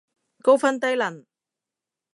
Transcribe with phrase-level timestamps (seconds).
[0.41, 1.27] 高分低能